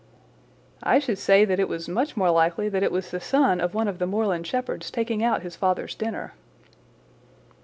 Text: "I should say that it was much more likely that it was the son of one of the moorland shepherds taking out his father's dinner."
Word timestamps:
"I 0.81 0.97
should 0.97 1.19
say 1.19 1.45
that 1.45 1.59
it 1.59 1.69
was 1.69 1.87
much 1.87 2.17
more 2.17 2.31
likely 2.31 2.67
that 2.69 2.81
it 2.81 2.91
was 2.91 3.11
the 3.11 3.19
son 3.19 3.61
of 3.61 3.75
one 3.75 3.87
of 3.87 3.99
the 3.99 4.07
moorland 4.07 4.47
shepherds 4.47 4.89
taking 4.89 5.23
out 5.23 5.43
his 5.43 5.55
father's 5.55 5.93
dinner." 5.93 6.33